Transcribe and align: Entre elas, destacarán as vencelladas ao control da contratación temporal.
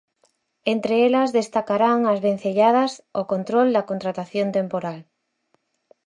Entre 0.73 0.95
elas, 1.07 1.29
destacarán 1.39 1.99
as 2.11 2.19
vencelladas 2.27 2.91
ao 3.17 3.23
control 3.33 3.67
da 3.75 3.87
contratación 3.91 4.47
temporal. 4.57 4.97